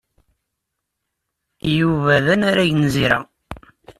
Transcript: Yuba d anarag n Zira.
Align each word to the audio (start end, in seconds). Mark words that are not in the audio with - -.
Yuba 1.77 2.13
d 2.25 2.27
anarag 2.33 2.71
n 2.75 2.83
Zira. 2.93 3.19